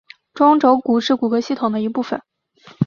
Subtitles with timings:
[0.33, 2.23] 中轴骨是骨骼系统的一部分。